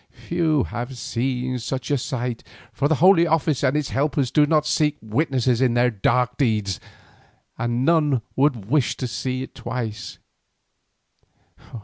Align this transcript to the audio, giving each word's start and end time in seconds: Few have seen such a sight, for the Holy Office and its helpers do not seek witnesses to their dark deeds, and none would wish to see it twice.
Few 0.09 0.63
have 0.63 0.97
seen 0.97 1.59
such 1.59 1.91
a 1.91 1.97
sight, 1.99 2.43
for 2.73 2.87
the 2.87 2.95
Holy 2.95 3.27
Office 3.27 3.61
and 3.61 3.77
its 3.77 3.91
helpers 3.91 4.31
do 4.31 4.47
not 4.47 4.65
seek 4.65 4.97
witnesses 4.99 5.59
to 5.59 5.67
their 5.69 5.91
dark 5.91 6.37
deeds, 6.37 6.79
and 7.55 7.85
none 7.85 8.23
would 8.35 8.65
wish 8.71 8.97
to 8.97 9.05
see 9.05 9.43
it 9.43 9.53
twice. 9.53 10.17